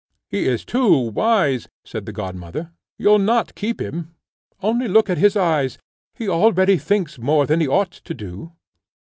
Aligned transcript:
"He 0.31 0.45
is 0.47 0.65
too 0.65 0.91
wise," 0.97 1.69
said 1.85 2.07
the 2.07 2.11
godmother; 2.11 2.71
"you'll 2.97 3.19
not 3.19 3.53
keep 3.53 3.79
him. 3.79 4.15
Only 4.63 4.87
look 4.87 5.11
at 5.11 5.19
his 5.19 5.35
eyes; 5.37 5.77
he 6.15 6.27
already 6.27 6.79
thinks 6.79 7.19
more 7.19 7.45
than 7.45 7.61
he 7.61 7.67
ought 7.67 7.91
to 7.91 8.15
do." 8.15 8.51